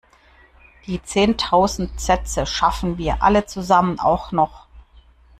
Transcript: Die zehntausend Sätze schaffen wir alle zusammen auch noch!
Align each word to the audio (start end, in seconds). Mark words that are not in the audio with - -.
Die 0.87 0.99
zehntausend 1.03 2.01
Sätze 2.01 2.47
schaffen 2.47 2.97
wir 2.97 3.21
alle 3.21 3.45
zusammen 3.45 3.99
auch 3.99 4.31
noch! 4.31 4.65